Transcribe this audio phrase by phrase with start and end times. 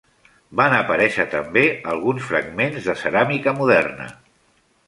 [0.59, 1.63] Van aparèixer també
[1.93, 4.13] alguns fragments de ceràmica moderna.